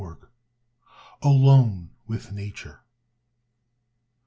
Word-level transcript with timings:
48 0.01 0.31
ALONE 1.21 1.91
WITH 2.07 2.31
NATURE. 2.31 2.79